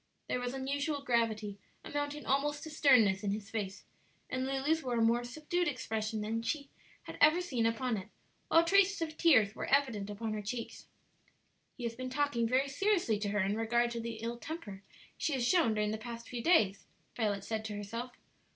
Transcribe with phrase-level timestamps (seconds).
[0.27, 3.83] There was unusual gravity, amounting almost to sternness, in his face,
[4.31, 6.69] and Lulu's wore a more subdued expression than she
[7.03, 8.07] had ever seen upon it,
[8.47, 10.87] while traces of tears were evident upon her cheeks,
[11.77, 14.81] "He has been talking very seriously to her in regard to the ill temper
[15.19, 18.13] she has shown during the past few days," Violet said to herself.